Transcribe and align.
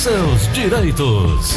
seus 0.00 0.50
direitos. 0.54 1.56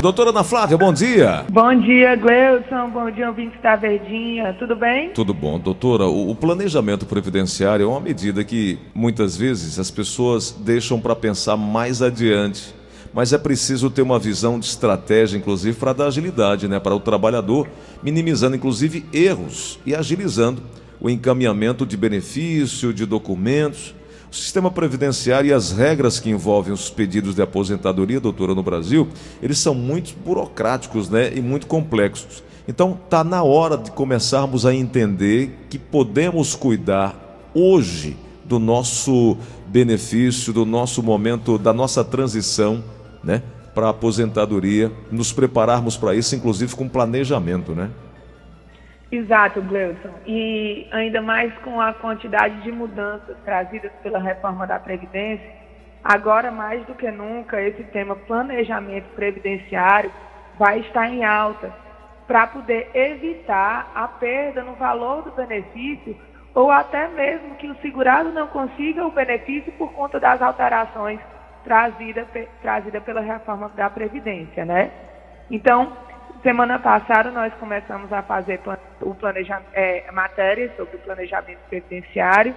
Doutora 0.00 0.30
Ana 0.30 0.44
Flávia, 0.44 0.78
bom 0.78 0.92
dia. 0.92 1.44
Bom 1.50 1.74
dia, 1.80 2.14
Gleudson. 2.14 2.90
Bom 2.90 3.10
dia, 3.10 3.26
ouvinte 3.26 3.58
da 3.60 3.74
Verdinha. 3.74 4.54
Tudo 4.56 4.76
bem? 4.76 5.10
Tudo 5.10 5.34
bom. 5.34 5.58
Doutora, 5.58 6.06
o 6.06 6.32
planejamento 6.32 7.04
previdenciário 7.04 7.82
é 7.82 7.86
uma 7.88 7.98
medida 7.98 8.44
que 8.44 8.78
muitas 8.94 9.36
vezes 9.36 9.80
as 9.80 9.90
pessoas 9.90 10.52
deixam 10.52 11.00
para 11.00 11.16
pensar 11.16 11.56
mais 11.56 12.00
adiante. 12.02 12.72
Mas 13.12 13.32
é 13.32 13.38
preciso 13.38 13.90
ter 13.90 14.02
uma 14.02 14.20
visão 14.20 14.60
de 14.60 14.66
estratégia, 14.66 15.36
inclusive, 15.36 15.76
para 15.76 15.92
dar 15.92 16.06
agilidade 16.06 16.68
né, 16.68 16.78
para 16.78 16.94
o 16.94 17.00
trabalhador, 17.00 17.66
minimizando, 18.00 18.54
inclusive, 18.54 19.04
erros 19.12 19.80
e 19.84 19.92
agilizando 19.92 20.62
o 21.00 21.10
encaminhamento 21.10 21.84
de 21.84 21.96
benefício, 21.96 22.94
de 22.94 23.04
documentos. 23.04 23.92
Sistema 24.36 24.70
previdenciário 24.70 25.48
e 25.48 25.52
as 25.52 25.72
regras 25.72 26.20
que 26.20 26.28
envolvem 26.28 26.70
os 26.70 26.90
pedidos 26.90 27.34
de 27.34 27.40
aposentadoria, 27.40 28.20
doutora, 28.20 28.54
no 28.54 28.62
Brasil, 28.62 29.08
eles 29.42 29.58
são 29.58 29.74
muito 29.74 30.14
burocráticos 30.22 31.08
né, 31.08 31.32
e 31.34 31.40
muito 31.40 31.66
complexos. 31.66 32.44
Então, 32.68 32.98
está 33.02 33.24
na 33.24 33.42
hora 33.42 33.78
de 33.78 33.90
começarmos 33.90 34.66
a 34.66 34.74
entender 34.74 35.66
que 35.70 35.78
podemos 35.78 36.54
cuidar 36.54 37.48
hoje 37.54 38.14
do 38.44 38.58
nosso 38.58 39.38
benefício, 39.68 40.52
do 40.52 40.66
nosso 40.66 41.02
momento, 41.02 41.56
da 41.56 41.72
nossa 41.72 42.04
transição 42.04 42.84
né, 43.24 43.42
para 43.74 43.86
a 43.86 43.90
aposentadoria, 43.90 44.92
nos 45.10 45.32
prepararmos 45.32 45.96
para 45.96 46.14
isso, 46.14 46.36
inclusive 46.36 46.76
com 46.76 46.86
planejamento, 46.86 47.74
né? 47.74 47.90
Exato, 49.10 49.62
Gleudson. 49.62 50.14
E 50.26 50.88
ainda 50.90 51.22
mais 51.22 51.52
com 51.58 51.80
a 51.80 51.92
quantidade 51.94 52.60
de 52.62 52.72
mudanças 52.72 53.36
trazidas 53.44 53.92
pela 54.02 54.18
reforma 54.18 54.66
da 54.66 54.78
Previdência, 54.80 55.48
agora 56.02 56.50
mais 56.50 56.84
do 56.86 56.94
que 56.94 57.10
nunca 57.10 57.60
esse 57.60 57.84
tema 57.84 58.16
planejamento 58.16 59.06
previdenciário 59.14 60.10
vai 60.58 60.80
estar 60.80 61.08
em 61.08 61.24
alta 61.24 61.72
para 62.26 62.46
poder 62.48 62.90
evitar 62.94 63.90
a 63.94 64.08
perda 64.08 64.62
no 64.64 64.74
valor 64.74 65.22
do 65.22 65.30
benefício 65.30 66.16
ou 66.54 66.70
até 66.70 67.06
mesmo 67.08 67.54
que 67.56 67.68
o 67.68 67.76
segurado 67.76 68.32
não 68.32 68.48
consiga 68.48 69.06
o 69.06 69.10
benefício 69.10 69.70
por 69.72 69.92
conta 69.92 70.18
das 70.18 70.42
alterações 70.42 71.20
trazidas 71.62 72.26
trazida 72.62 73.00
pela 73.00 73.20
reforma 73.20 73.68
da 73.76 73.90
Previdência, 73.90 74.64
né? 74.64 74.90
Então, 75.50 75.92
Semana 76.42 76.78
passada 76.78 77.30
nós 77.30 77.52
começamos 77.54 78.12
a 78.12 78.22
fazer 78.22 78.60
o 79.00 79.14
planejamento, 79.14 79.68
é, 79.72 80.10
matérias 80.12 80.74
sobre 80.76 80.96
o 80.96 81.00
planejamento 81.00 81.58
previdenciário 81.68 82.54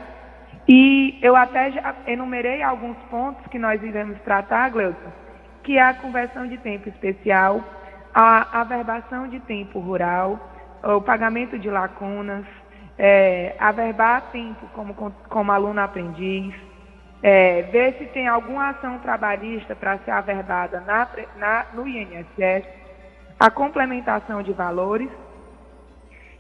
e 0.68 1.18
eu 1.22 1.36
até 1.36 1.72
já 1.72 1.96
enumerei 2.06 2.62
alguns 2.62 2.98
pontos 3.10 3.46
que 3.48 3.58
nós 3.58 3.82
iremos 3.82 4.20
tratar, 4.22 4.70
Gleuton, 4.70 5.12
que 5.64 5.78
é 5.78 5.82
a 5.82 5.96
conversão 5.96 6.48
de 6.48 6.58
tempo 6.60 6.88
especial, 6.90 7.64
a 8.14 8.62
averbação 8.62 9.28
de 9.28 9.40
tempo 9.40 9.80
rural, 9.80 10.40
o 10.84 11.02
pagamento 11.02 11.58
de 11.58 11.70
lacunas, 11.70 12.46
é, 12.98 13.56
averbar 13.60 14.30
tempo 14.32 14.68
como, 14.74 14.94
como 14.94 15.52
aluno 15.52 15.82
aprendiz, 15.82 16.54
é, 17.24 17.64
ver 17.64 17.96
se 17.98 18.06
tem 18.06 18.28
alguma 18.28 18.70
ação 18.70 19.00
trabalhista 19.00 19.76
para 19.76 19.98
ser 20.00 20.12
averbada 20.12 20.82
na, 20.82 21.08
na, 21.38 21.66
no 21.74 21.88
INSS, 21.88 22.79
a 23.40 23.50
complementação 23.50 24.44
de 24.44 24.52
valores 24.52 25.10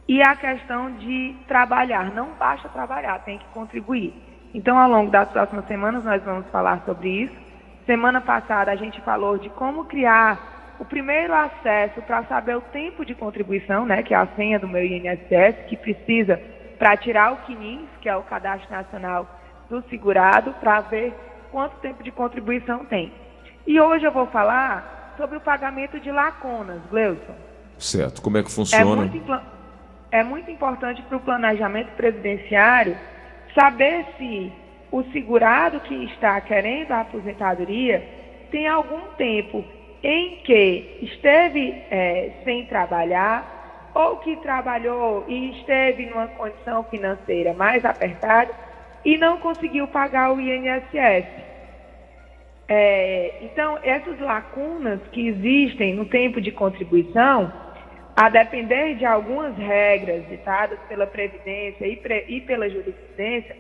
e 0.07 0.21
a 0.21 0.35
questão 0.35 0.91
de 0.93 1.35
trabalhar. 1.47 2.11
Não 2.13 2.31
basta 2.31 2.67
trabalhar, 2.67 3.19
tem 3.19 3.37
que 3.37 3.45
contribuir. 3.53 4.13
Então, 4.53 4.77
ao 4.77 4.89
longo 4.89 5.09
das 5.09 5.29
próximas 5.29 5.65
semanas, 5.67 6.03
nós 6.03 6.21
vamos 6.23 6.47
falar 6.47 6.81
sobre 6.85 7.09
isso. 7.09 7.35
Semana 7.85 8.19
passada, 8.19 8.71
a 8.71 8.75
gente 8.75 8.99
falou 9.01 9.37
de 9.37 9.49
como 9.49 9.85
criar 9.85 10.75
o 10.79 10.85
primeiro 10.85 11.33
acesso 11.33 12.01
para 12.01 12.23
saber 12.23 12.57
o 12.57 12.61
tempo 12.61 13.05
de 13.05 13.13
contribuição, 13.13 13.85
né, 13.85 14.01
que 14.01 14.13
é 14.13 14.17
a 14.17 14.27
senha 14.35 14.59
do 14.59 14.67
meu 14.67 14.83
INSS, 14.83 15.67
que 15.67 15.77
precisa 15.77 16.41
para 16.77 16.97
tirar 16.97 17.33
o 17.33 17.37
CNIS, 17.45 17.87
que 18.01 18.09
é 18.09 18.15
o 18.15 18.23
Cadastro 18.23 18.71
Nacional 18.71 19.27
do 19.69 19.81
Segurado, 19.89 20.53
para 20.53 20.81
ver 20.81 21.13
quanto 21.51 21.75
tempo 21.77 22.01
de 22.01 22.11
contribuição 22.11 22.85
tem. 22.85 23.11
E 23.67 23.79
hoje 23.79 24.05
eu 24.05 24.11
vou 24.11 24.25
falar 24.27 24.98
sobre 25.19 25.35
o 25.35 25.41
pagamento 25.41 25.99
de 25.99 26.09
lacunas, 26.09 26.81
Gleuton. 26.89 27.35
Certo. 27.77 28.21
Como 28.21 28.37
é 28.37 28.43
que 28.43 28.49
funciona? 28.49 29.03
É 29.03 29.09
muito, 29.09 29.41
é 30.11 30.23
muito 30.23 30.49
importante 30.49 31.01
para 31.01 31.17
o 31.17 31.19
planejamento 31.19 31.91
previdenciário 31.97 32.97
saber 33.53 34.05
se 34.17 34.51
o 34.89 35.03
segurado 35.11 35.81
que 35.81 36.05
está 36.05 36.39
querendo 36.39 36.93
a 36.93 37.01
aposentadoria 37.01 38.01
tem 38.49 38.65
algum 38.65 39.01
tempo 39.17 39.63
em 40.01 40.37
que 40.37 40.99
esteve 41.01 41.71
é, 41.91 42.31
sem 42.45 42.65
trabalhar 42.65 43.91
ou 43.93 44.17
que 44.17 44.37
trabalhou 44.37 45.25
e 45.27 45.51
esteve 45.59 46.05
numa 46.05 46.27
condição 46.27 46.83
financeira 46.85 47.53
mais 47.53 47.83
apertada 47.83 48.51
e 49.03 49.17
não 49.17 49.37
conseguiu 49.37 49.85
pagar 49.87 50.31
o 50.31 50.39
INSS. 50.39 51.48
É, 52.71 53.39
então, 53.41 53.79
essas 53.81 54.19
lacunas 54.19 54.99
que 55.11 55.27
existem 55.27 55.95
no 55.95 56.05
tempo 56.05 56.39
de 56.39 56.51
contribuição, 56.51 57.51
a 58.15 58.29
depender 58.29 58.93
de 58.95 59.05
algumas 59.05 59.57
regras 59.57 60.27
ditadas 60.27 60.77
pela 60.87 61.07
Previdência 61.07 61.87
e, 61.87 61.95
pre, 61.95 62.25
e 62.27 62.41
pela 62.41 62.69
jurisprudência, 62.69 63.57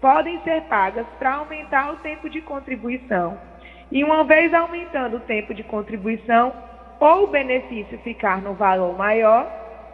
podem 0.00 0.40
ser 0.44 0.62
pagas 0.62 1.06
para 1.18 1.34
aumentar 1.34 1.92
o 1.92 1.96
tempo 1.96 2.30
de 2.30 2.40
contribuição. 2.40 3.38
E 3.92 4.02
uma 4.02 4.24
vez 4.24 4.54
aumentando 4.54 5.18
o 5.18 5.20
tempo 5.20 5.52
de 5.52 5.62
contribuição, 5.62 6.50
ou 6.98 7.24
o 7.24 7.26
benefício 7.26 7.98
ficar 7.98 8.40
no 8.40 8.54
valor 8.54 8.96
maior, 8.96 9.46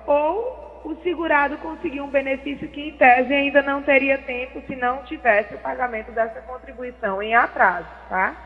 ou 0.07 0.64
o 0.85 0.95
segurado 1.03 1.57
conseguir 1.59 2.03
um 2.03 2.11
benefício 2.11 2.69
que, 2.69 2.89
em 2.89 2.93
tese, 2.93 3.33
ainda 3.33 3.63
não 3.63 3.83
teria 3.83 4.19
tempo 4.19 4.63
se 4.67 4.77
não 4.77 5.03
tivesse 5.05 5.55
o 5.55 5.59
pagamento 5.59 6.13
dessa 6.13 6.43
contribuição 6.43 7.23
em 7.23 7.35
atraso, 7.35 7.89
tá? 8.11 8.37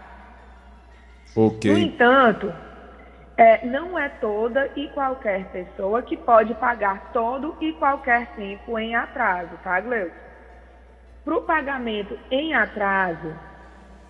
Ok. 1.37 1.71
No 1.71 1.77
entanto, 1.77 2.55
é, 3.37 3.67
não 3.67 3.99
é 3.99 4.09
toda 4.09 4.71
e 4.77 4.87
qualquer 4.89 5.47
pessoa 5.47 6.01
que 6.01 6.17
pode 6.17 6.55
pagar 6.55 7.11
todo 7.13 7.57
e 7.61 7.73
qualquer 7.73 8.29
tempo 8.37 8.79
em 8.79 8.95
atraso, 8.95 9.51
tá, 9.65 9.81
Gleuton? 9.81 10.15
Para 11.25 11.37
o 11.37 11.43
pagamento 11.43 12.17
em 12.31 12.55
atraso, 12.55 13.35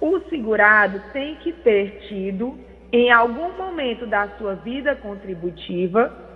o 0.01 0.21
segurado 0.29 1.03
tem 1.15 1.35
que 1.37 1.53
ter 1.53 2.07
tido, 2.09 2.59
em 2.93 3.11
algum 3.11 3.57
momento 3.57 4.07
da 4.07 4.29
sua 4.37 4.55
vida 4.55 4.95
contributiva, 4.95 6.28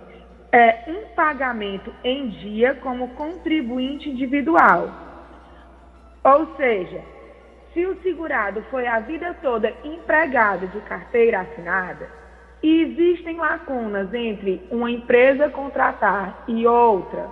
é, 0.53 0.83
um 0.87 1.15
pagamento 1.15 1.91
em 2.03 2.29
dia 2.29 2.75
como 2.75 3.09
contribuinte 3.15 4.07
individual. 4.07 4.87
Ou 6.23 6.55
seja, 6.55 7.01
se 7.73 7.83
o 7.87 7.99
segurado 8.03 8.63
foi 8.69 8.85
a 8.85 8.99
vida 8.99 9.35
toda 9.41 9.73
empregado 9.83 10.67
de 10.67 10.79
carteira 10.81 11.41
assinada 11.41 12.07
e 12.61 12.83
existem 12.83 13.37
lacunas 13.37 14.13
entre 14.13 14.61
uma 14.69 14.91
empresa 14.91 15.49
contratar 15.49 16.43
e 16.47 16.67
outra, 16.67 17.27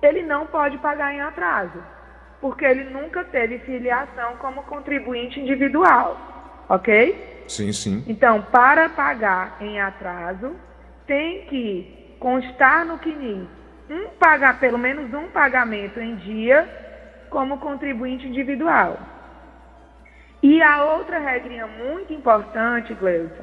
ele 0.00 0.22
não 0.22 0.46
pode 0.46 0.78
pagar 0.78 1.12
em 1.12 1.20
atraso, 1.20 1.82
porque 2.40 2.64
ele 2.64 2.84
nunca 2.84 3.24
teve 3.24 3.58
filiação 3.58 4.36
como 4.36 4.62
contribuinte 4.62 5.40
individual, 5.40 6.64
ok? 6.68 7.44
Sim, 7.48 7.72
sim. 7.72 8.04
Então, 8.06 8.40
para 8.40 8.88
pagar 8.88 9.56
em 9.60 9.80
atraso, 9.80 10.54
tem 11.06 11.44
que 11.46 12.01
constar 12.22 12.86
no 12.86 12.98
CNIS 12.98 13.48
um 13.90 14.10
pagar, 14.10 14.60
pelo 14.60 14.78
menos 14.78 15.12
um 15.12 15.26
pagamento 15.30 15.98
em 15.98 16.14
dia 16.14 16.68
como 17.28 17.58
contribuinte 17.58 18.28
individual. 18.28 18.96
E 20.40 20.62
a 20.62 20.84
outra 20.84 21.18
regrinha 21.18 21.66
muito 21.66 22.12
importante, 22.12 22.94
Gleuton, 22.94 23.42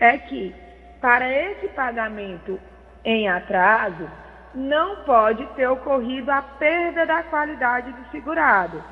é 0.00 0.16
que 0.16 0.54
para 1.02 1.30
esse 1.30 1.68
pagamento 1.68 2.58
em 3.04 3.28
atraso, 3.28 4.08
não 4.54 5.04
pode 5.04 5.44
ter 5.48 5.66
ocorrido 5.66 6.30
a 6.30 6.40
perda 6.40 7.04
da 7.04 7.22
qualidade 7.24 7.92
do 7.92 8.10
segurado. 8.10 8.82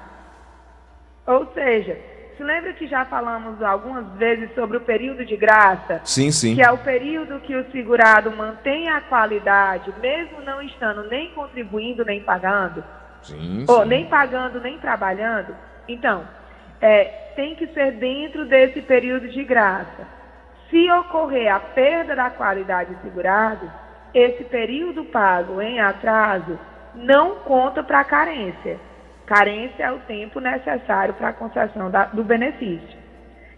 Ou 1.26 1.46
seja, 1.54 1.98
se 2.42 2.44
lembra 2.44 2.72
que 2.72 2.88
já 2.88 3.04
falamos 3.04 3.62
algumas 3.62 4.04
vezes 4.14 4.52
sobre 4.52 4.76
o 4.76 4.80
período 4.80 5.24
de 5.24 5.36
graça? 5.36 6.00
Sim, 6.04 6.32
sim. 6.32 6.56
Que 6.56 6.62
é 6.62 6.72
o 6.72 6.78
período 6.78 7.38
que 7.38 7.54
o 7.54 7.70
segurado 7.70 8.32
mantém 8.32 8.88
a 8.88 9.00
qualidade, 9.00 9.94
mesmo 10.00 10.42
não 10.42 10.60
estando 10.60 11.08
nem 11.08 11.30
contribuindo 11.30 12.04
nem 12.04 12.20
pagando? 12.20 12.82
Sim, 13.22 13.64
ou 13.68 13.82
sim. 13.82 13.88
nem 13.88 14.06
pagando 14.06 14.60
nem 14.60 14.76
trabalhando? 14.78 15.54
Então, 15.86 16.24
é, 16.80 17.04
tem 17.36 17.54
que 17.54 17.68
ser 17.68 17.92
dentro 17.92 18.44
desse 18.44 18.82
período 18.82 19.28
de 19.28 19.44
graça. 19.44 20.08
Se 20.68 20.90
ocorrer 20.90 21.54
a 21.54 21.60
perda 21.60 22.16
da 22.16 22.28
qualidade 22.28 22.96
segurada, 23.04 23.72
esse 24.12 24.42
período 24.44 25.04
pago 25.04 25.62
em 25.62 25.78
atraso 25.78 26.58
não 26.96 27.36
conta 27.36 27.84
para 27.84 28.02
carência. 28.02 28.80
Carência 29.26 29.84
é 29.84 29.92
o 29.92 30.00
tempo 30.00 30.40
necessário 30.40 31.14
para 31.14 31.28
a 31.28 31.32
concessão 31.32 31.90
da, 31.90 32.06
do 32.06 32.24
benefício. 32.24 32.98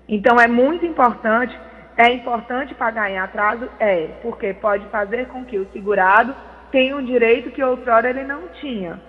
Então 0.08 0.38
é 0.38 0.46
muito 0.46 0.84
importante, 0.84 1.58
é 1.96 2.12
importante 2.12 2.74
pagar 2.74 3.10
em 3.10 3.18
atraso? 3.18 3.68
É, 3.80 4.08
porque 4.22 4.52
pode 4.54 4.86
fazer 4.88 5.26
com 5.28 5.44
que 5.44 5.58
o 5.58 5.70
segurado 5.72 6.34
tenha 6.70 6.96
um 6.96 7.04
direito 7.04 7.50
que 7.50 7.62
outrora 7.62 8.10
ele 8.10 8.24
não 8.24 8.48
tinha. 8.60 9.00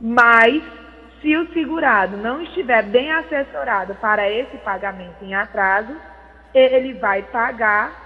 Mas 0.00 0.62
se 1.20 1.36
o 1.36 1.52
segurado 1.52 2.16
não 2.16 2.42
estiver 2.42 2.82
bem 2.84 3.10
assessorado 3.12 3.94
para 3.96 4.30
esse 4.30 4.56
pagamento 4.58 5.24
em 5.24 5.34
atraso, 5.34 5.96
ele 6.52 6.94
vai 6.94 7.22
pagar 7.22 8.05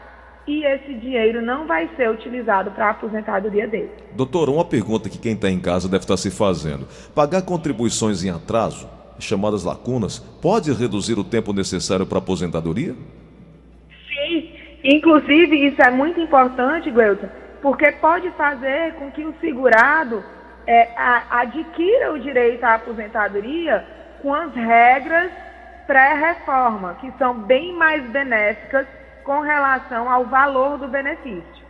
e 0.51 0.65
esse 0.65 0.93
dinheiro 0.95 1.41
não 1.41 1.65
vai 1.65 1.89
ser 1.97 2.11
utilizado 2.11 2.73
para 2.73 2.89
a 2.89 2.91
aposentadoria 2.91 3.69
dele. 3.69 3.91
Doutora, 4.17 4.51
uma 4.51 4.65
pergunta 4.65 5.09
que 5.09 5.17
quem 5.17 5.35
está 5.35 5.49
em 5.49 5.61
casa 5.61 5.89
deve 5.89 6.03
estar 6.03 6.15
tá 6.15 6.19
se 6.19 6.29
fazendo. 6.29 6.89
Pagar 7.15 7.43
contribuições 7.43 8.25
em 8.25 8.31
atraso, 8.31 8.91
chamadas 9.21 9.63
lacunas, 9.63 10.19
pode 10.19 10.73
reduzir 10.73 11.17
o 11.17 11.23
tempo 11.23 11.53
necessário 11.53 12.05
para 12.05 12.19
a 12.19 12.21
aposentadoria? 12.21 12.97
Sim, 14.09 14.51
inclusive 14.83 15.69
isso 15.69 15.81
é 15.81 15.91
muito 15.91 16.19
importante, 16.19 16.91
Gleuton, 16.91 17.29
porque 17.63 17.93
pode 17.93 18.29
fazer 18.33 18.95
com 18.95 19.09
que 19.13 19.25
o 19.25 19.33
segurado 19.41 20.21
é, 20.67 20.89
a, 20.97 21.43
adquira 21.43 22.13
o 22.13 22.19
direito 22.19 22.65
à 22.65 22.75
aposentadoria 22.75 23.87
com 24.21 24.35
as 24.35 24.53
regras 24.53 25.31
pré-reforma, 25.87 26.97
que 27.01 27.13
são 27.19 27.35
bem 27.35 27.73
mais 27.73 28.03
benéficas 28.11 28.87
com 29.31 29.43
relação 29.43 30.11
ao 30.11 30.27
valor 30.27 30.77
do 30.77 30.89
benefício. 30.89 31.65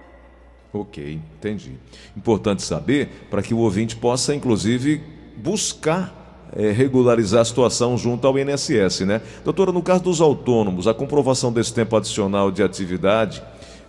Ok, 0.72 1.20
entendi. 1.36 1.76
Importante 2.16 2.62
saber 2.62 3.26
para 3.28 3.42
que 3.42 3.52
o 3.52 3.58
ouvinte 3.58 3.94
possa, 3.94 4.34
inclusive, 4.34 5.02
buscar 5.36 6.48
é, 6.56 6.70
regularizar 6.70 7.42
a 7.42 7.44
situação 7.44 7.98
junto 7.98 8.26
ao 8.26 8.38
INSS, 8.38 9.00
né? 9.00 9.20
Doutora, 9.44 9.72
no 9.72 9.82
caso 9.82 10.04
dos 10.04 10.22
autônomos, 10.22 10.88
a 10.88 10.94
comprovação 10.94 11.52
desse 11.52 11.74
tempo 11.74 11.94
adicional 11.94 12.50
de 12.50 12.62
atividade, 12.62 13.42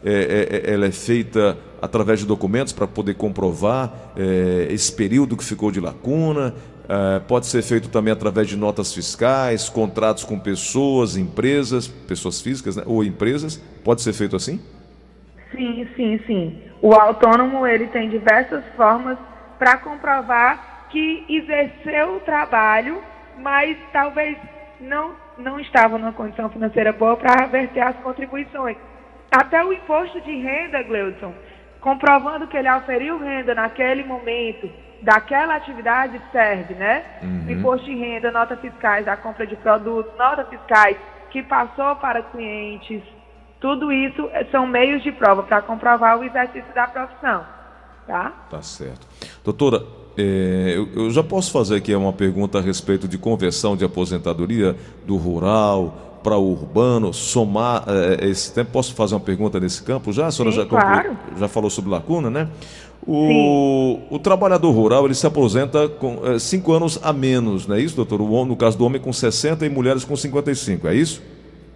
é, 0.04 0.64
é, 0.66 0.74
ela 0.74 0.86
é 0.86 0.92
feita 0.92 1.58
através 1.82 2.20
de 2.20 2.26
documentos 2.26 2.74
para 2.74 2.86
poder 2.86 3.14
comprovar 3.14 4.12
esse 4.70 4.92
período 4.92 5.38
que 5.38 5.46
ficou 5.46 5.72
de 5.72 5.80
lacuna, 5.80 6.54
Uh, 6.92 7.22
pode 7.22 7.46
ser 7.46 7.62
feito 7.62 7.88
também 7.88 8.12
através 8.12 8.50
de 8.50 8.58
notas 8.58 8.94
fiscais, 8.94 9.70
contratos 9.70 10.26
com 10.26 10.38
pessoas, 10.38 11.16
empresas, 11.16 11.88
pessoas 11.88 12.42
físicas 12.42 12.76
né? 12.76 12.84
ou 12.86 13.02
empresas. 13.02 13.56
Pode 13.82 14.02
ser 14.02 14.12
feito 14.12 14.36
assim? 14.36 14.60
Sim, 15.52 15.88
sim, 15.96 16.20
sim. 16.28 16.62
O 16.82 16.94
autônomo 16.94 17.66
ele 17.66 17.88
tem 17.88 18.10
diversas 18.10 18.62
formas 18.76 19.18
para 19.58 19.78
comprovar 19.78 20.88
que 20.90 21.24
exerceu 21.30 22.18
o 22.18 22.20
trabalho, 22.20 23.02
mas 23.38 23.78
talvez 23.94 24.38
não, 24.82 25.14
não 25.38 25.62
estava 25.62 25.98
numa 25.98 26.12
condição 26.12 26.50
financeira 26.50 26.92
boa 26.92 27.16
para 27.16 27.46
reverter 27.46 27.80
as 27.80 27.96
contribuições. 27.98 28.76
Até 29.32 29.64
o 29.64 29.72
imposto 29.72 30.20
de 30.20 30.36
renda, 30.36 30.84
Gleudson, 30.84 31.34
comprovando 31.80 32.48
que 32.48 32.58
ele 32.58 32.68
auferiu 32.68 33.18
renda 33.18 33.56
naquele 33.56 34.04
momento, 34.04 34.70
daquela 35.02 35.56
atividade 35.56 36.22
serve, 36.32 36.74
né? 36.76 37.04
Uhum. 37.24 37.46
Imposto 37.50 37.86
de 37.86 37.96
renda, 37.96 38.32
notas 38.32 38.60
fiscais 38.60 39.06
da 39.06 39.18
compra 39.18 39.48
de 39.48 39.56
produtos, 39.56 40.12
notas 40.18 40.48
fiscais 40.50 40.98
que 41.32 41.42
passou 41.44 41.96
para 41.96 42.22
clientes, 42.24 43.02
tudo 43.60 43.92
isso 43.92 44.30
são 44.52 44.68
meios 44.68 45.02
de 45.04 45.12
prova 45.12 45.44
para 45.44 45.62
comprovar 45.62 46.20
o 46.20 46.24
exercício 46.24 46.74
da 46.74 46.88
profissão, 46.88 47.46
tá? 48.06 48.32
Tá 48.50 48.62
certo. 48.62 49.08
Doutora, 49.44 49.84
é, 50.18 50.74
eu, 50.76 50.90
eu, 50.94 51.10
já 51.10 51.24
posso 51.24 51.52
fazer 51.52 51.78
aqui 51.78 51.96
uma 51.96 52.12
pergunta 52.12 52.58
a 52.58 52.62
respeito 52.62 53.08
de 53.08 53.18
conversão 53.18 53.78
de 53.78 53.86
aposentadoria 53.86 54.76
do 55.06 55.16
rural 55.16 56.11
para 56.24 56.38
o 56.38 56.52
urbano, 56.52 57.14
somar 57.14 57.84
é, 57.88 58.28
esse 58.28 58.54
tempo. 58.54 58.72
Posso 58.72 58.94
fazer 58.94 59.16
uma 59.16 59.22
pergunta 59.22 59.60
nesse 59.60 59.84
campo 59.84 60.12
já? 60.12 60.28
A 60.28 60.32
senhora 60.32 60.52
Sim, 60.52 60.62
já, 60.62 60.66
claro. 60.66 61.18
já 61.38 61.48
falou 61.48 61.70
sobre 61.70 61.92
lacuna, 61.92 62.30
né? 62.30 62.48
O, 63.06 64.00
o, 64.12 64.20
trabalhador 64.20 64.72
rural 64.72 65.06
ele 65.06 65.16
se 65.16 65.26
aposenta 65.26 65.90
com 65.90 66.22
é, 66.24 66.38
cinco 66.38 66.72
anos 66.72 67.00
a 67.02 67.12
menos, 67.12 67.66
não 67.66 67.76
é 67.76 67.82
isso, 67.82 67.96
doutor? 67.96 68.22
O, 68.22 68.46
no 68.46 68.56
caso 68.56 68.78
do 68.78 68.86
homem 68.86 69.02
com 69.02 69.12
60 69.12 69.66
e 69.66 69.70
mulheres 69.70 70.06
com 70.06 70.16
55, 70.16 70.88
é 70.88 70.94
isso? 70.94 71.22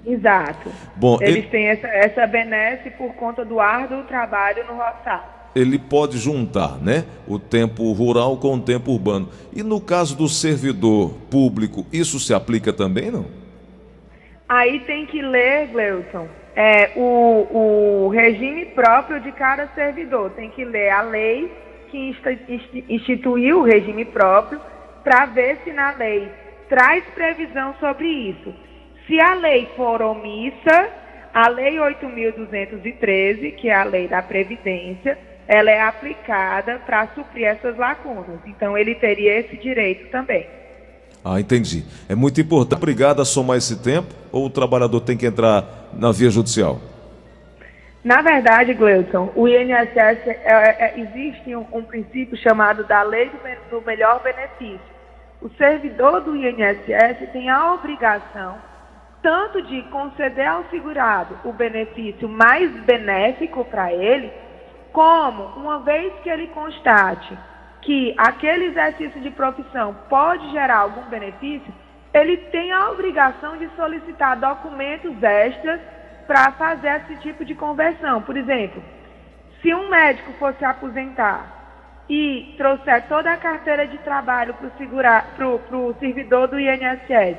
Exato. 0.05 0.69
Bom, 0.95 1.17
Eles 1.19 1.37
ele... 1.37 1.47
têm 1.47 1.67
essa, 1.67 1.87
essa 1.87 2.27
benesse 2.27 2.91
por 2.91 3.13
conta 3.15 3.43
do 3.43 3.59
árduo 3.59 4.03
trabalho 4.03 4.63
no 4.67 4.73
roçado. 4.73 5.33
Ele 5.55 5.79
pode 5.79 6.17
juntar, 6.17 6.77
né, 6.79 7.05
o 7.27 7.39
tempo 7.39 7.91
rural 7.93 8.37
com 8.37 8.55
o 8.55 8.59
tempo 8.59 8.91
urbano. 8.91 9.29
E 9.53 9.63
no 9.63 9.81
caso 9.81 10.15
do 10.15 10.27
servidor 10.27 11.11
público, 11.31 11.85
isso 11.91 12.19
se 12.19 12.33
aplica 12.33 12.71
também, 12.71 13.09
não? 13.09 13.25
Aí 14.47 14.79
tem 14.81 15.05
que 15.05 15.21
ler, 15.21 15.67
Gleuton, 15.67 16.27
é, 16.55 16.91
o, 16.95 18.05
o 18.05 18.07
regime 18.09 18.65
próprio 18.67 19.19
de 19.19 19.31
cada 19.31 19.67
servidor. 19.69 20.31
Tem 20.31 20.49
que 20.51 20.63
ler 20.63 20.89
a 20.89 21.01
lei 21.01 21.51
que 21.89 22.15
instituiu 22.89 23.59
o 23.59 23.63
regime 23.63 24.05
próprio 24.05 24.59
para 25.03 25.25
ver 25.27 25.57
se 25.63 25.71
na 25.71 25.91
lei 25.91 26.29
traz 26.69 27.03
previsão 27.13 27.75
sobre 27.79 28.07
isso. 28.07 28.53
Se 29.07 29.19
a 29.19 29.35
lei 29.35 29.67
for 29.75 30.01
omissa, 30.01 30.89
a 31.33 31.47
lei 31.49 31.75
8.213, 31.75 33.55
que 33.55 33.69
é 33.69 33.75
a 33.75 33.83
lei 33.83 34.07
da 34.07 34.21
Previdência, 34.21 35.17
ela 35.47 35.69
é 35.69 35.81
aplicada 35.81 36.79
para 36.85 37.07
suprir 37.07 37.45
essas 37.45 37.77
lacunas. 37.77 38.39
Então, 38.45 38.77
ele 38.77 38.95
teria 38.95 39.39
esse 39.39 39.55
direito 39.57 40.09
também. 40.09 40.47
Ah, 41.27 41.39
entendi. 41.39 41.83
É 42.07 42.13
muito 42.13 42.39
importante. 42.39 42.77
Obrigado 42.77 43.19
a 43.19 43.25
somar 43.25 43.57
esse 43.57 43.81
tempo 43.81 44.13
ou 44.31 44.45
o 44.45 44.49
trabalhador 44.49 45.01
tem 45.01 45.17
que 45.17 45.25
entrar 45.25 45.89
na 45.91 46.11
via 46.11 46.29
judicial? 46.29 46.79
Na 48.03 48.21
verdade, 48.21 48.75
Gleudson, 48.75 49.31
o 49.35 49.47
INSS 49.47 50.27
é, 50.27 50.43
é, 50.45 50.93
existe 50.99 51.55
um, 51.55 51.65
um, 51.73 51.81
princípio 51.81 52.37
chamado 52.37 52.83
da 52.83 53.01
lei 53.01 53.31
do, 53.31 53.79
do 53.79 53.85
melhor 53.87 54.21
benefício. 54.21 54.79
O 55.41 55.49
servidor 55.57 56.21
do 56.21 56.35
INSS 56.35 57.31
tem 57.33 57.49
a 57.49 57.73
obrigação 57.73 58.57
tanto 59.23 59.63
de 59.63 59.81
conceder 59.89 60.47
ao 60.47 60.65
segurado 60.69 61.39
o 61.43 61.51
benefício 61.51 62.29
mais 62.29 62.71
benéfico 62.83 63.65
para 63.65 63.91
ele, 63.91 64.31
como, 64.93 65.45
uma 65.57 65.79
vez 65.79 66.13
que 66.21 66.29
ele 66.29 66.45
constate 66.49 67.35
que 67.85 68.15
aquele 68.17 68.65
exercício 68.65 69.21
de 69.21 69.29
profissão 69.29 69.95
pode 70.09 70.49
gerar 70.51 70.79
algum 70.79 71.03
benefício, 71.03 71.71
ele 72.11 72.37
tem 72.37 72.71
a 72.71 72.89
obrigação 72.89 73.57
de 73.57 73.69
solicitar 73.75 74.39
documentos 74.39 75.21
extras 75.21 75.79
para 76.25 76.51
fazer 76.53 77.01
esse 77.01 77.17
tipo 77.17 77.45
de 77.45 77.53
conversão. 77.53 78.23
Por 78.23 78.35
exemplo, 78.35 78.83
se 79.61 79.71
um 79.73 79.87
médico 79.87 80.33
fosse 80.33 80.65
aposentar 80.65 81.53
e 82.09 82.55
trouxer 82.57 83.07
toda 83.07 83.31
a 83.31 83.37
carteira 83.37 83.85
de 83.85 83.99
trabalho 83.99 84.55
para 84.55 85.77
o 85.77 85.95
servidor 85.99 86.47
do 86.47 86.59
INSS, 86.59 87.37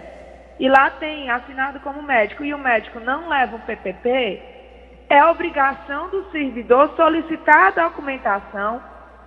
e 0.60 0.68
lá 0.68 0.90
tem 0.90 1.28
assinado 1.28 1.80
como 1.80 2.02
médico, 2.02 2.44
e 2.44 2.54
o 2.54 2.58
médico 2.58 3.00
não 3.00 3.28
leva 3.28 3.56
o 3.56 3.60
PPP, 3.60 4.42
é 5.08 5.24
obrigação 5.24 6.08
do 6.08 6.30
servidor 6.30 6.94
solicitar 6.96 7.66
a 7.66 7.88
documentação 7.88 8.80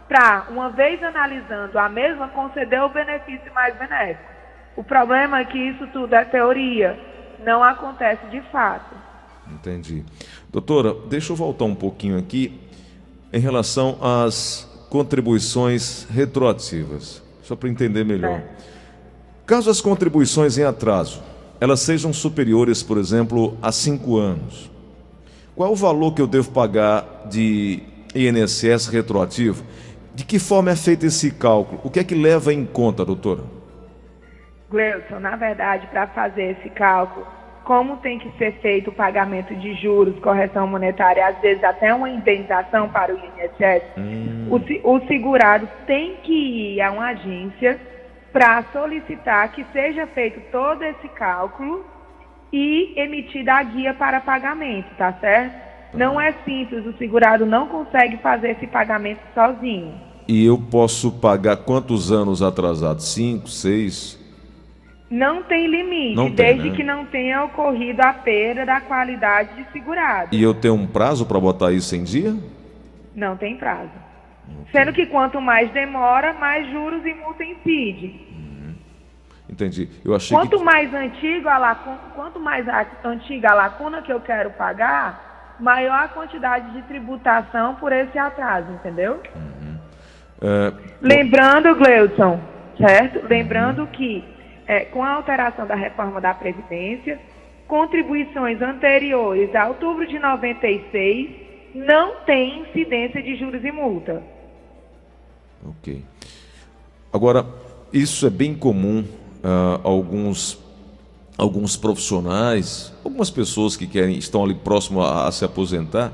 para, 0.09 0.47
uma 0.49 0.71
vez 0.71 1.01
analisando 1.03 1.77
a 1.77 1.87
mesma, 1.87 2.27
conceder 2.29 2.81
o 2.81 2.89
benefício 2.89 3.53
mais 3.53 3.77
benéfico. 3.77 4.27
O 4.75 4.83
problema 4.83 5.39
é 5.39 5.45
que 5.45 5.57
isso 5.57 5.85
tudo 5.93 6.13
é 6.15 6.25
teoria, 6.25 6.99
não 7.45 7.63
acontece 7.63 8.25
de 8.27 8.41
fato. 8.51 8.95
Entendi. 9.51 10.03
Doutora, 10.51 10.95
deixa 11.07 11.31
eu 11.31 11.35
voltar 11.35 11.65
um 11.65 11.75
pouquinho 11.75 12.17
aqui 12.17 12.59
em 13.31 13.39
relação 13.39 13.97
às 14.01 14.67
contribuições 14.89 16.07
retroativas, 16.09 17.21
só 17.43 17.55
para 17.55 17.69
entender 17.69 18.03
melhor. 18.03 18.39
É. 18.39 18.47
Caso 19.45 19.69
as 19.69 19.79
contribuições 19.79 20.57
em 20.57 20.63
atraso, 20.63 21.21
elas 21.61 21.81
sejam 21.81 22.11
superiores, 22.11 22.81
por 22.81 22.97
exemplo, 22.97 23.57
a 23.61 23.71
cinco 23.71 24.17
anos, 24.17 24.71
qual 25.55 25.69
é 25.69 25.71
o 25.71 25.75
valor 25.75 26.13
que 26.13 26.21
eu 26.21 26.27
devo 26.27 26.51
pagar 26.51 27.27
de 27.29 27.83
INSS 28.15 28.87
retroativo? 28.87 29.63
De 30.19 30.25
que 30.25 30.37
forma 30.37 30.69
é 30.69 30.75
feito 30.75 31.05
esse 31.05 31.31
cálculo? 31.31 31.79
O 31.81 31.89
que 31.89 31.97
é 31.97 32.03
que 32.03 32.13
leva 32.13 32.53
em 32.53 32.65
conta, 32.65 33.05
doutora? 33.05 33.41
Gleuson, 34.69 35.17
na 35.17 35.37
verdade, 35.37 35.87
para 35.87 36.07
fazer 36.07 36.57
esse 36.57 36.69
cálculo, 36.71 37.25
como 37.63 37.95
tem 37.97 38.19
que 38.19 38.29
ser 38.37 38.51
feito 38.59 38.89
o 38.89 38.93
pagamento 38.93 39.55
de 39.55 39.73
juros, 39.75 40.19
correção 40.19 40.67
monetária, 40.67 41.25
às 41.25 41.39
vezes 41.39 41.63
até 41.63 41.93
uma 41.93 42.09
indenização 42.09 42.89
para 42.89 43.15
o 43.15 43.17
INSS, 43.17 43.83
hum. 43.97 44.49
o, 44.51 44.93
o 44.93 45.07
segurado 45.07 45.69
tem 45.87 46.17
que 46.17 46.33
ir 46.33 46.81
a 46.81 46.91
uma 46.91 47.11
agência 47.11 47.79
para 48.33 48.61
solicitar 48.73 49.53
que 49.53 49.65
seja 49.71 50.05
feito 50.07 50.41
todo 50.51 50.83
esse 50.83 51.07
cálculo 51.07 51.85
e 52.51 52.93
emitida 52.97 53.53
a 53.53 53.63
guia 53.63 53.93
para 53.93 54.19
pagamento, 54.19 54.93
tá 54.97 55.13
certo? 55.13 55.69
Não 55.93 56.19
é 56.19 56.33
simples, 56.43 56.85
o 56.85 56.91
segurado 56.97 57.45
não 57.45 57.67
consegue 57.67 58.17
fazer 58.17 58.49
esse 58.49 58.67
pagamento 58.67 59.21
sozinho 59.33 60.08
e 60.29 60.45
eu 60.45 60.59
posso 60.59 61.11
pagar 61.11 61.57
quantos 61.57 62.11
anos 62.11 62.43
atrasados? 62.43 63.11
Cinco, 63.11 63.49
seis? 63.49 64.15
Não 65.09 65.41
tem 65.41 65.65
limite, 65.65 66.15
Não 66.15 66.25
tem, 66.27 66.35
desde 66.45 66.69
né? 66.69 66.75
que 66.75 66.83
não 66.83 67.03
tenha 67.03 67.43
ocorrido 67.45 67.99
a 68.03 68.13
perda 68.13 68.63
da 68.63 68.79
qualidade 68.79 69.55
de 69.55 69.71
segurado. 69.71 70.29
E 70.31 70.43
eu 70.43 70.53
tenho 70.53 70.75
um 70.75 70.85
prazo 70.85 71.25
para 71.25 71.39
botar 71.39 71.71
isso 71.71 71.95
em 71.95 72.03
dia? 72.03 72.35
Não 73.15 73.35
tem 73.35 73.57
prazo. 73.57 73.89
Sendo 74.71 74.93
que 74.93 75.07
quanto 75.07 75.41
mais 75.41 75.71
demora, 75.71 76.33
mais 76.33 76.69
juros 76.71 77.03
e 77.03 77.13
multa 77.15 77.43
incide. 77.43 78.29
Entendi. 79.49 79.89
Eu 80.05 80.13
achei 80.13 80.37
Quanto 80.37 80.59
que. 80.59 80.63
mais 80.63 80.93
antigo 80.93 81.49
a 81.49 81.57
lacuna, 81.57 81.97
quanto 82.13 82.39
mais 82.39 82.67
antiga 83.03 83.49
a 83.49 83.55
lacuna 83.55 84.03
que 84.03 84.13
eu 84.13 84.19
quero 84.19 84.51
pagar, 84.51 85.55
maior 85.59 86.03
a 86.03 86.07
quantidade 86.07 86.71
de 86.71 86.83
tributação 86.83 87.73
por 87.75 87.91
esse 87.91 88.17
atraso, 88.19 88.71
entendeu? 88.73 89.19
É, 90.41 90.73
Lembrando, 91.01 91.75
Gleudson, 91.75 92.39
certo? 92.77 93.25
Lembrando 93.27 93.87
que 93.87 94.23
é, 94.67 94.81
com 94.85 95.03
a 95.03 95.09
alteração 95.09 95.65
da 95.65 95.75
reforma 95.75 96.21
da 96.21 96.33
Previdência, 96.33 97.19
contribuições 97.67 98.61
anteriores 98.61 99.53
a 99.55 99.67
outubro 99.67 100.07
de 100.07 100.17
96 100.19 101.29
não 101.73 102.21
tem 102.25 102.61
incidência 102.61 103.21
de 103.21 103.35
juros 103.35 103.63
e 103.63 103.71
multa. 103.71 104.23
Ok. 105.65 106.03
Agora, 107.11 107.45
isso 107.91 108.25
é 108.25 108.29
bem 108.29 108.55
comum 108.55 109.03
a 109.43 109.79
alguns 109.83 110.59
alguns 111.37 111.77
profissionais, 111.77 112.93
algumas 113.03 113.29
pessoas 113.29 113.77
que 113.77 113.87
querem 113.87 114.17
estão 114.17 114.43
ali 114.43 114.53
próximo 114.53 115.01
a, 115.01 115.25
a 115.25 115.31
se 115.31 115.45
aposentar 115.45 116.11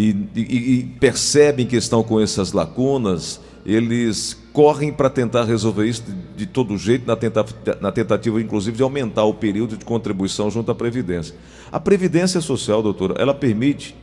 e, 0.00 0.16
e- 0.36 0.78
e 0.78 0.82
percebem 1.00 1.66
que 1.66 1.76
estão 1.76 2.02
com 2.02 2.20
essas 2.20 2.52
lacunas, 2.52 3.40
eles 3.66 4.36
correm 4.52 4.92
para 4.92 5.10
tentar 5.10 5.44
resolver 5.44 5.86
isso 5.86 6.02
de, 6.02 6.14
de 6.36 6.46
todo 6.46 6.76
jeito, 6.78 7.06
na, 7.06 7.16
tenta- 7.16 7.44
na 7.80 7.90
tentativa, 7.92 8.40
inclusive, 8.40 8.76
de 8.76 8.82
aumentar 8.82 9.24
o 9.24 9.34
período 9.34 9.76
de 9.76 9.84
contribuição 9.84 10.50
junto 10.50 10.70
à 10.70 10.74
Previdência. 10.74 11.34
A 11.70 11.80
Previdência 11.80 12.40
Social, 12.40 12.82
doutora, 12.82 13.14
ela 13.18 13.34
permite 13.34 13.94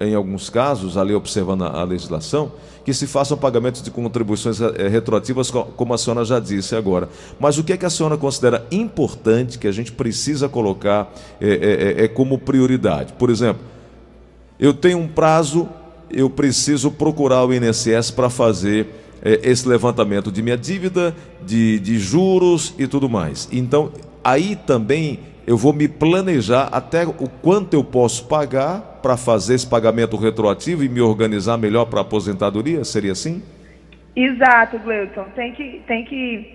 em 0.00 0.16
alguns 0.16 0.50
casos, 0.50 0.96
ali 0.96 1.14
observando 1.14 1.62
a, 1.62 1.80
a 1.80 1.84
legislação, 1.84 2.50
que 2.84 2.92
se 2.92 3.06
façam 3.06 3.38
pagamentos 3.38 3.80
de 3.80 3.88
contribuições 3.90 4.60
eh, 4.60 4.88
retroativas, 4.88 5.48
co- 5.48 5.66
como 5.76 5.94
a 5.94 5.98
senhora 5.98 6.24
já 6.24 6.40
disse 6.40 6.74
agora. 6.74 7.08
Mas 7.38 7.56
o 7.56 7.62
que 7.62 7.72
é 7.72 7.76
que 7.76 7.86
a 7.86 7.90
senhora 7.90 8.16
considera 8.16 8.66
importante, 8.72 9.58
que 9.60 9.68
a 9.68 9.72
gente 9.72 9.92
precisa 9.92 10.48
colocar 10.48 11.12
eh, 11.40 11.94
eh, 11.98 12.04
eh, 12.04 12.08
como 12.08 12.36
prioridade? 12.36 13.12
Por 13.12 13.30
exemplo, 13.30 13.62
eu 14.62 14.72
tenho 14.72 14.96
um 14.96 15.08
prazo, 15.08 15.68
eu 16.08 16.30
preciso 16.30 16.92
procurar 16.92 17.44
o 17.44 17.52
INSS 17.52 18.12
para 18.12 18.30
fazer 18.30 18.86
eh, 19.20 19.40
esse 19.42 19.68
levantamento 19.68 20.30
de 20.30 20.40
minha 20.40 20.56
dívida, 20.56 21.12
de, 21.44 21.80
de 21.80 21.98
juros 21.98 22.72
e 22.78 22.86
tudo 22.86 23.08
mais. 23.08 23.48
Então, 23.50 23.90
aí 24.22 24.54
também 24.54 25.18
eu 25.48 25.56
vou 25.56 25.72
me 25.72 25.88
planejar 25.88 26.68
até 26.70 27.04
o 27.04 27.28
quanto 27.42 27.74
eu 27.74 27.82
posso 27.82 28.28
pagar 28.28 29.00
para 29.02 29.16
fazer 29.16 29.54
esse 29.54 29.66
pagamento 29.66 30.16
retroativo 30.16 30.84
e 30.84 30.88
me 30.88 31.00
organizar 31.00 31.58
melhor 31.58 31.86
para 31.86 31.98
a 31.98 32.02
aposentadoria? 32.02 32.84
Seria 32.84 33.10
assim? 33.10 33.42
Exato, 34.14 34.78
Gleuton. 34.78 35.24
Tem 35.34 35.52
que, 35.54 35.82
tem 35.88 36.04
que 36.04 36.54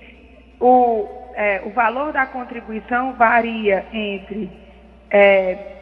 o, 0.61 1.05
é, 1.35 1.61
o 1.65 1.71
valor 1.71 2.13
da 2.13 2.25
contribuição 2.25 3.15
varia 3.15 3.85
entre 3.91 4.49
é, 5.11 5.76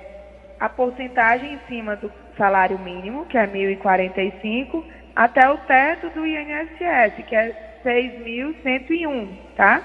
a 0.65 0.69
porcentagem 0.69 1.53
em 1.53 1.59
cima 1.67 1.95
do 1.95 2.11
salário 2.35 2.79
mínimo, 2.79 3.25
que 3.25 3.37
é 3.37 3.45
1.045, 3.45 4.83
até 5.15 5.47
o 5.47 5.57
teto 5.59 6.09
do 6.09 6.25
INSS, 6.25 7.23
que 7.27 7.35
é 7.35 7.79
6.101, 7.85 9.27
tá? 9.55 9.81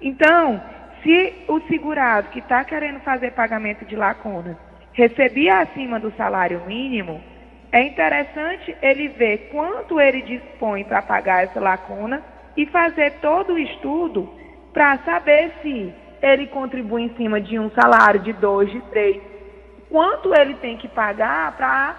Então, 0.00 0.62
se 1.02 1.44
o 1.48 1.60
segurado 1.62 2.28
que 2.28 2.40
está 2.40 2.62
querendo 2.62 3.00
fazer 3.00 3.32
pagamento 3.32 3.86
de 3.86 3.96
lacuna 3.96 4.58
recebia 4.92 5.60
acima 5.60 5.98
do 5.98 6.12
salário 6.12 6.62
mínimo, 6.66 7.22
é 7.72 7.82
interessante 7.82 8.76
ele 8.82 9.08
ver 9.08 9.48
quanto 9.50 9.98
ele 9.98 10.20
dispõe 10.20 10.84
para 10.84 11.00
pagar 11.00 11.44
essa 11.44 11.58
lacuna 11.58 12.22
e 12.54 12.66
fazer 12.66 13.12
todo 13.22 13.54
o 13.54 13.58
estudo 13.58 14.30
para 14.74 14.98
saber 14.98 15.52
se 15.62 15.92
ele 16.20 16.46
contribui 16.48 17.04
em 17.04 17.16
cima 17.16 17.40
de 17.40 17.58
um 17.58 17.70
salário 17.70 18.20
de 18.20 18.34
dois, 18.34 18.70
de 18.70 18.80
três, 18.82 19.31
quanto 19.92 20.34
ele 20.34 20.54
tem 20.54 20.78
que 20.78 20.88
pagar 20.88 21.52
para 21.52 21.94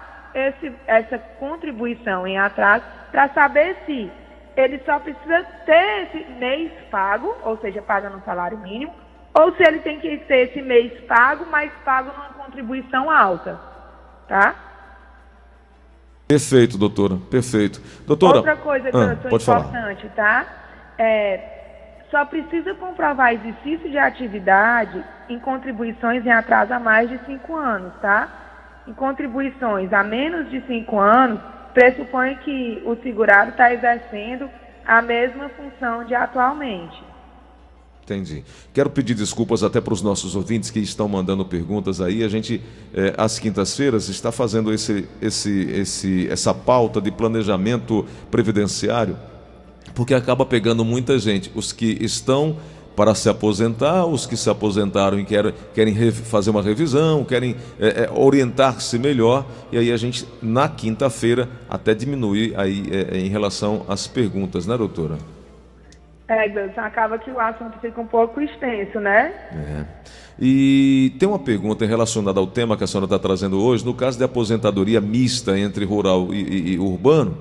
essa 0.84 1.16
contribuição 1.38 2.26
em 2.26 2.36
atraso, 2.36 2.84
para 3.12 3.28
saber 3.28 3.76
se 3.86 4.10
ele 4.56 4.82
só 4.84 4.98
precisa 4.98 5.44
ter 5.64 6.08
esse 6.08 6.32
mês 6.32 6.72
pago, 6.90 7.32
ou 7.44 7.56
seja, 7.58 7.80
paga 7.80 8.10
no 8.10 8.20
salário 8.24 8.58
mínimo, 8.58 8.92
ou 9.32 9.54
se 9.54 9.62
ele 9.62 9.78
tem 9.78 10.00
que 10.00 10.16
ter 10.18 10.48
esse 10.48 10.60
mês 10.60 10.92
pago, 11.06 11.46
mas 11.48 11.70
pago 11.84 12.10
numa 12.10 12.44
contribuição 12.44 13.08
alta, 13.08 13.60
tá? 14.26 14.56
Perfeito, 16.26 16.76
doutora. 16.76 17.16
Perfeito. 17.30 17.80
Doutora. 18.06 18.38
Outra 18.38 18.56
coisa 18.56 18.90
que 18.90 18.96
ah, 18.96 19.18
eu 19.22 19.30
pode 19.30 19.44
falar. 19.44 19.60
importante, 19.60 20.08
tá? 20.16 20.46
É, 20.98 21.40
só 22.10 22.24
precisa 22.24 22.74
comprovar 22.74 23.34
exercício 23.34 23.88
de 23.88 23.98
atividade 23.98 25.04
em 25.28 25.38
contribuições 25.38 26.24
em 26.24 26.30
atraso 26.30 26.72
a 26.72 26.78
mais 26.78 27.08
de 27.08 27.18
cinco 27.26 27.56
anos, 27.56 27.92
tá? 28.00 28.28
Em 28.86 28.92
contribuições 28.92 29.92
a 29.92 30.02
menos 30.02 30.50
de 30.50 30.60
cinco 30.66 30.98
anos, 30.98 31.40
pressupõe 31.72 32.36
que 32.36 32.82
o 32.84 32.96
segurado 33.02 33.50
está 33.50 33.72
exercendo 33.72 34.48
a 34.86 35.00
mesma 35.02 35.48
função 35.50 36.04
de 36.04 36.14
atualmente. 36.14 37.02
Entendi. 38.04 38.44
Quero 38.74 38.90
pedir 38.90 39.14
desculpas 39.14 39.62
até 39.62 39.80
para 39.80 39.94
os 39.94 40.02
nossos 40.02 40.36
ouvintes 40.36 40.70
que 40.70 40.78
estão 40.78 41.08
mandando 41.08 41.42
perguntas 41.42 42.02
aí. 42.02 42.22
A 42.22 42.28
gente, 42.28 42.60
eh, 42.92 43.14
às 43.16 43.38
quintas-feiras, 43.38 44.10
está 44.10 44.30
fazendo 44.30 44.70
esse, 44.74 45.08
esse, 45.22 45.70
esse, 45.70 46.28
essa 46.28 46.52
pauta 46.52 47.00
de 47.00 47.10
planejamento 47.10 48.04
previdenciário, 48.30 49.16
porque 49.94 50.12
acaba 50.12 50.44
pegando 50.44 50.84
muita 50.84 51.18
gente. 51.18 51.50
Os 51.54 51.72
que 51.72 51.96
estão 51.98 52.58
para 52.96 53.14
se 53.14 53.28
aposentar, 53.28 54.06
os 54.06 54.26
que 54.26 54.36
se 54.36 54.48
aposentaram 54.48 55.18
e 55.18 55.24
querem, 55.24 55.52
querem 55.74 55.94
fazer 56.12 56.50
uma 56.50 56.62
revisão, 56.62 57.24
querem 57.24 57.56
eh, 57.80 58.04
eh, 58.04 58.10
orientar-se 58.14 58.98
melhor, 58.98 59.44
e 59.72 59.78
aí 59.78 59.90
a 59.92 59.96
gente, 59.96 60.26
na 60.40 60.68
quinta-feira, 60.68 61.48
até 61.68 61.94
diminui 61.94 62.54
aí 62.56 62.84
eh, 62.90 63.18
em 63.18 63.28
relação 63.28 63.84
às 63.88 64.06
perguntas, 64.06 64.66
né, 64.66 64.76
doutora? 64.76 65.18
É, 66.26 66.48
Gleison, 66.48 66.80
acaba 66.80 67.18
que 67.18 67.30
o 67.30 67.38
assunto 67.38 67.78
fica 67.80 68.00
um 68.00 68.06
pouco 68.06 68.40
extenso, 68.40 68.98
né? 68.98 69.32
É. 69.52 69.84
E 70.40 71.12
tem 71.18 71.28
uma 71.28 71.38
pergunta 71.38 71.84
relacionada 71.84 72.40
ao 72.40 72.46
tema 72.46 72.76
que 72.76 72.84
a 72.84 72.86
senhora 72.86 73.04
está 73.04 73.18
trazendo 73.18 73.60
hoje, 73.62 73.84
no 73.84 73.92
caso 73.92 74.16
de 74.16 74.24
aposentadoria 74.24 75.00
mista 75.00 75.58
entre 75.58 75.84
rural 75.84 76.28
e, 76.32 76.40
e- 76.42 76.72
e 76.74 76.78
urbano. 76.78 77.36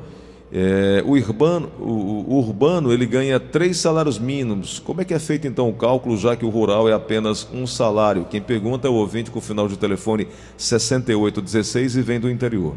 É, 0.55 1.01
o, 1.03 1.13
urbano 1.13 1.72
o, 1.79 2.25
o 2.27 2.38
urbano 2.38 2.93
ele 2.93 3.07
ganha 3.07 3.39
três 3.39 3.79
salários 3.79 4.19
mínimos. 4.19 4.77
Como 4.77 5.01
é 5.01 5.05
que 5.05 5.12
é 5.12 5.17
feito 5.17 5.48
então 5.48 5.67
o 5.67 5.74
cálculo, 5.74 6.15
já 6.15 6.36
que 6.36 6.45
o 6.45 6.50
rural 6.50 6.88
é 6.88 6.93
apenas 6.93 7.51
um 7.51 7.65
salário? 7.65 8.25
Quem 8.25 8.39
pergunta 8.39 8.88
é 8.88 8.91
o 8.91 8.93
ouvinte 8.93 9.31
com 9.31 9.39
o 9.39 9.41
final 9.41 9.67
de 9.67 9.79
telefone 9.79 10.27
6816 10.55 11.95
e 11.95 12.01
vem 12.03 12.19
do 12.19 12.29
interior. 12.29 12.75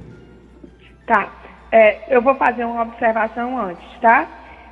Tá. 1.06 1.30
É, 1.71 2.16
eu 2.16 2.23
vou 2.23 2.35
fazer 2.37 2.64
uma 2.64 2.80
observação 2.80 3.59
antes, 3.61 3.87
tá? 4.00 4.26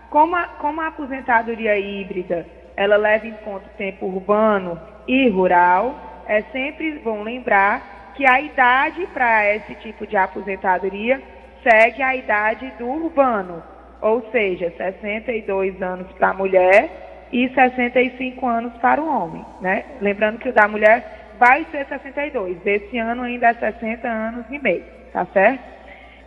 Como 0.08 0.34
a, 0.34 0.44
como 0.44 0.80
a 0.80 0.86
aposentadoria 0.86 1.78
híbrida, 1.78 2.46
ela 2.74 2.96
leva 2.96 3.26
em 3.26 3.34
conta 3.44 3.66
o 3.66 3.76
tempo 3.76 4.06
urbano 4.06 4.80
e 5.06 5.28
rural, 5.28 6.22
é 6.26 6.40
sempre 6.52 7.00
bom 7.00 7.22
lembrar 7.22 8.12
que 8.16 8.24
a 8.24 8.40
idade 8.40 9.06
para 9.12 9.54
esse 9.54 9.74
tipo 9.74 10.06
de 10.06 10.16
aposentadoria 10.16 11.20
segue 11.64 12.02
a 12.02 12.14
idade 12.14 12.72
do 12.78 12.86
urbano, 12.86 13.62
ou 14.00 14.30
seja, 14.30 14.72
62 14.76 15.80
anos 15.82 16.12
para 16.12 16.28
a 16.28 16.34
mulher 16.34 17.26
e 17.32 17.48
65 17.48 18.46
anos 18.46 18.72
para 18.74 19.02
o 19.02 19.08
homem, 19.08 19.44
né? 19.60 19.84
Lembrando 20.00 20.38
que 20.38 20.50
o 20.50 20.52
da 20.52 20.68
mulher 20.68 21.32
vai 21.38 21.66
ser 21.72 21.86
62, 21.86 22.58
esse 22.64 22.98
ano 22.98 23.22
ainda 23.22 23.48
é 23.48 23.54
60 23.54 24.06
anos 24.06 24.44
e 24.50 24.58
meio, 24.58 24.84
tá 25.12 25.26
certo? 25.32 25.64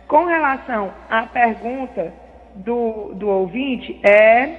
Com 0.06 0.24
relação 0.24 0.92
à 1.08 1.22
pergunta 1.22 2.12
do, 2.54 3.14
do 3.14 3.28
ouvinte, 3.28 3.98
é, 4.02 4.50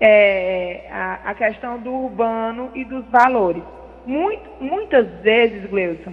é 0.00 0.86
a, 0.90 1.30
a 1.30 1.34
questão 1.34 1.78
do 1.78 1.92
urbano 1.92 2.70
e 2.74 2.84
dos 2.84 3.04
valores. 3.06 3.62
Muito, 4.06 4.50
muitas 4.60 5.06
vezes, 5.20 5.68
Gleuson, 5.68 6.12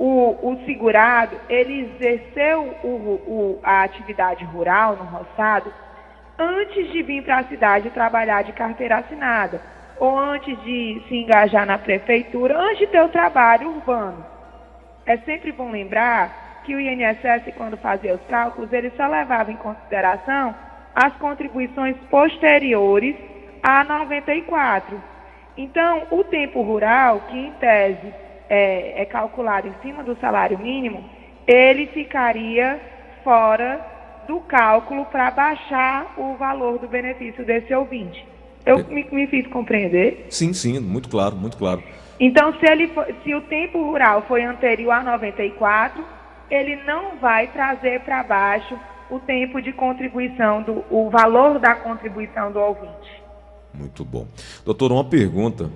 o, 0.00 0.52
o 0.52 0.64
segurado, 0.64 1.36
ele 1.50 1.92
exerceu 1.94 2.74
o, 2.82 2.88
o, 2.88 3.60
a 3.62 3.82
atividade 3.82 4.42
rural 4.46 4.96
no 4.96 5.04
roçado 5.04 5.70
antes 6.38 6.90
de 6.90 7.02
vir 7.02 7.22
para 7.22 7.40
a 7.40 7.44
cidade 7.44 7.90
trabalhar 7.90 8.42
de 8.42 8.52
carteira 8.54 8.96
assinada, 8.96 9.60
ou 9.98 10.18
antes 10.18 10.58
de 10.62 11.02
se 11.06 11.14
engajar 11.14 11.66
na 11.66 11.76
prefeitura, 11.76 12.58
antes 12.58 12.78
de 12.78 12.86
ter 12.86 13.02
o 13.02 13.10
trabalho 13.10 13.68
urbano. 13.68 14.24
É 15.04 15.18
sempre 15.18 15.52
bom 15.52 15.70
lembrar 15.70 16.62
que 16.64 16.74
o 16.74 16.80
INSS, 16.80 17.52
quando 17.54 17.76
fazia 17.76 18.14
os 18.14 18.22
cálculos, 18.22 18.72
ele 18.72 18.90
só 18.96 19.06
levava 19.06 19.52
em 19.52 19.56
consideração 19.56 20.54
as 20.94 21.12
contribuições 21.16 21.94
posteriores 22.10 23.16
a 23.62 23.84
94. 23.84 24.98
Então, 25.58 26.06
o 26.10 26.24
tempo 26.24 26.62
rural, 26.62 27.20
que 27.28 27.36
em 27.38 27.52
tese 27.52 28.29
é, 28.50 29.02
é 29.02 29.04
calculado 29.04 29.68
em 29.68 29.74
cima 29.80 30.02
do 30.02 30.16
salário 30.20 30.58
mínimo, 30.58 31.08
ele 31.46 31.86
ficaria 31.86 32.80
fora 33.22 33.80
do 34.26 34.40
cálculo 34.40 35.06
para 35.06 35.30
baixar 35.30 36.14
o 36.18 36.34
valor 36.36 36.78
do 36.78 36.88
benefício 36.88 37.44
desse 37.44 37.72
ouvinte. 37.72 38.26
Eu 38.66 38.80
é. 38.80 38.82
me, 38.82 39.06
me, 39.10 39.26
fiz 39.28 39.46
compreender? 39.46 40.26
Sim, 40.28 40.52
sim, 40.52 40.78
muito 40.80 41.08
claro, 41.08 41.36
muito 41.36 41.56
claro. 41.56 41.82
Então, 42.18 42.52
se, 42.58 42.70
ele 42.70 42.88
for, 42.88 43.06
se 43.24 43.34
o 43.34 43.40
tempo 43.42 43.82
rural 43.82 44.24
foi 44.28 44.44
anterior 44.44 44.92
a 44.92 45.02
94, 45.02 46.04
ele 46.50 46.76
não 46.84 47.16
vai 47.16 47.46
trazer 47.46 48.00
para 48.00 48.22
baixo 48.22 48.78
o 49.10 49.18
tempo 49.18 49.62
de 49.62 49.72
contribuição, 49.72 50.62
do, 50.62 50.84
o 50.90 51.08
valor 51.08 51.58
da 51.58 51.74
contribuição 51.74 52.52
do 52.52 52.60
ouvinte. 52.60 53.22
Muito 53.72 54.04
bom. 54.04 54.26
Doutor, 54.64 54.92
uma 54.92 55.04
pergunta 55.04 55.70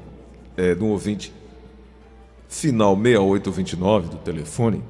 é, 0.57 0.75
do 0.75 0.87
ouvinte 0.89 1.33
final 2.55 2.95
6829 2.95 4.09
do 4.09 4.17
telefone. 4.19 4.83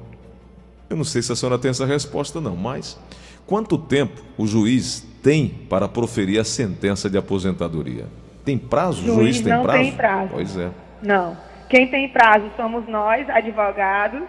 Eu 0.89 0.95
não 0.95 1.03
sei 1.03 1.21
se 1.21 1.31
a 1.31 1.35
senhora 1.35 1.57
tem 1.57 1.71
essa 1.71 1.85
resposta, 1.85 2.39
não, 2.39 2.55
mas 2.55 2.97
quanto 3.45 3.77
tempo 3.77 4.21
o 4.37 4.45
juiz 4.45 5.01
tem 5.23 5.49
para 5.49 5.87
proferir 5.87 6.39
a 6.39 6.43
sentença 6.43 7.09
de 7.09 7.17
aposentadoria? 7.17 8.05
Tem 8.45 8.57
prazo? 8.57 9.01
O 9.01 9.05
juiz, 9.05 9.17
juiz 9.17 9.41
tem 9.41 9.53
não 9.53 9.63
prazo? 9.63 9.79
tem 9.79 9.91
prazo. 9.91 10.29
Pois 10.31 10.57
é. 10.57 10.69
Não. 11.01 11.37
Quem 11.67 11.87
tem 11.87 12.07
prazo 12.09 12.51
somos 12.55 12.87
nós, 12.87 13.27
advogados, 13.27 14.21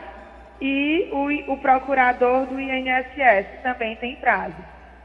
e 0.58 1.10
o, 1.12 1.52
o 1.52 1.58
procurador 1.58 2.46
do 2.46 2.58
INSS 2.58 3.62
também 3.62 3.94
tem 3.96 4.16
prazo. 4.16 4.56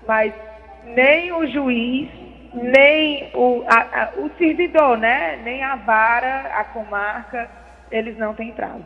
Mas 0.08 0.34
nem 0.86 1.34
o 1.34 1.46
juiz, 1.46 2.10
nem 2.54 3.30
o, 3.36 3.66
a, 3.68 4.04
a, 4.04 4.10
o 4.18 4.32
servidor, 4.38 4.98
né? 4.98 5.42
nem 5.44 5.62
a 5.62 5.76
vara, 5.76 6.52
a 6.56 6.64
comarca, 6.64 7.50
eles 7.92 8.18
não 8.18 8.34
têm 8.34 8.52
prazo. 8.52 8.84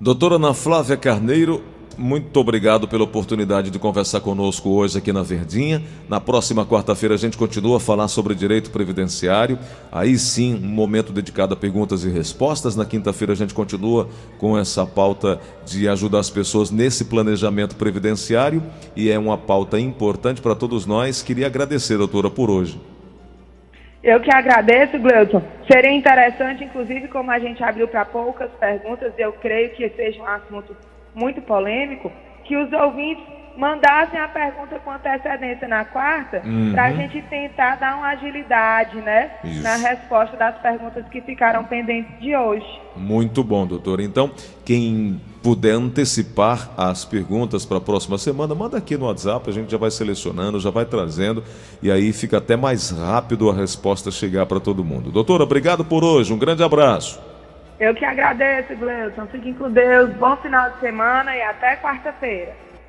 Doutora 0.00 0.36
Ana 0.36 0.54
Flávia 0.54 0.96
Carneiro, 0.96 1.62
muito 1.98 2.40
obrigado 2.40 2.88
pela 2.88 3.04
oportunidade 3.04 3.70
de 3.70 3.78
conversar 3.78 4.20
conosco 4.20 4.70
hoje 4.70 4.96
aqui 4.96 5.12
na 5.12 5.22
Verdinha. 5.22 5.82
Na 6.08 6.18
próxima 6.18 6.64
quarta-feira 6.64 7.14
a 7.14 7.18
gente 7.18 7.36
continua 7.36 7.76
a 7.76 7.80
falar 7.80 8.08
sobre 8.08 8.34
direito 8.34 8.70
previdenciário. 8.70 9.58
Aí 9.92 10.18
sim, 10.18 10.54
um 10.54 10.68
momento 10.68 11.12
dedicado 11.12 11.52
a 11.52 11.56
perguntas 11.56 12.04
e 12.04 12.08
respostas. 12.08 12.74
Na 12.74 12.86
quinta-feira 12.86 13.34
a 13.34 13.36
gente 13.36 13.52
continua 13.52 14.08
com 14.38 14.56
essa 14.56 14.86
pauta 14.86 15.38
de 15.66 15.86
ajudar 15.88 16.20
as 16.20 16.30
pessoas 16.30 16.70
nesse 16.70 17.04
planejamento 17.04 17.76
previdenciário 17.76 18.62
e 18.96 19.10
é 19.10 19.18
uma 19.18 19.36
pauta 19.36 19.78
importante 19.78 20.40
para 20.40 20.54
todos 20.54 20.86
nós. 20.86 21.20
Queria 21.20 21.46
agradecer, 21.46 21.98
doutora, 21.98 22.30
por 22.30 22.48
hoje. 22.48 22.80
Eu 24.02 24.20
que 24.20 24.34
agradeço, 24.34 24.98
Gleuton. 24.98 25.42
Seria 25.70 25.92
interessante, 25.92 26.64
inclusive, 26.64 27.08
como 27.08 27.30
a 27.30 27.38
gente 27.38 27.62
abriu 27.62 27.86
para 27.86 28.04
poucas 28.04 28.50
perguntas, 28.52 29.12
eu 29.18 29.32
creio 29.34 29.70
que 29.70 29.88
seja 29.90 30.22
um 30.22 30.26
assunto 30.26 30.74
muito 31.14 31.42
polêmico, 31.42 32.10
que 32.44 32.56
os 32.56 32.72
ouvintes 32.72 33.24
mandassem 33.56 34.18
a 34.18 34.28
pergunta 34.28 34.78
com 34.78 34.90
antecedência 34.90 35.68
na 35.68 35.84
quarta, 35.84 36.42
uhum. 36.44 36.72
para 36.72 36.86
a 36.86 36.92
gente 36.92 37.20
tentar 37.22 37.76
dar 37.76 37.96
uma 37.96 38.08
agilidade, 38.08 38.96
né, 38.96 39.30
Isso. 39.44 39.62
na 39.62 39.76
resposta 39.76 40.36
das 40.36 40.56
perguntas 40.58 41.04
que 41.08 41.20
ficaram 41.20 41.64
pendentes 41.64 42.18
de 42.20 42.34
hoje. 42.34 42.66
Muito 42.96 43.44
bom, 43.44 43.66
doutor. 43.66 44.00
Então, 44.00 44.30
quem 44.64 45.20
puder 45.42 45.72
antecipar 45.72 46.70
as 46.76 47.04
perguntas 47.04 47.64
para 47.64 47.78
a 47.78 47.80
próxima 47.80 48.18
semana, 48.18 48.54
manda 48.54 48.76
aqui 48.76 48.96
no 48.96 49.06
WhatsApp, 49.06 49.48
a 49.48 49.52
gente 49.52 49.70
já 49.70 49.78
vai 49.78 49.90
selecionando, 49.90 50.60
já 50.60 50.70
vai 50.70 50.84
trazendo, 50.84 51.42
e 51.82 51.90
aí 51.90 52.12
fica 52.12 52.38
até 52.38 52.56
mais 52.56 52.90
rápido 52.90 53.50
a 53.50 53.54
resposta 53.54 54.10
chegar 54.10 54.46
para 54.46 54.60
todo 54.60 54.84
mundo. 54.84 55.10
Doutor, 55.10 55.40
obrigado 55.40 55.84
por 55.84 56.04
hoje, 56.04 56.32
um 56.32 56.38
grande 56.38 56.62
abraço. 56.62 57.20
Eu 57.78 57.94
que 57.94 58.04
agradeço, 58.04 58.76
Gleison. 58.76 59.26
Fiquem 59.32 59.54
com 59.54 59.70
Deus. 59.70 60.10
Bom 60.16 60.36
final 60.36 60.70
de 60.72 60.80
semana 60.80 61.34
e 61.34 61.40
até 61.40 61.76
quarta-feira. 61.76 62.54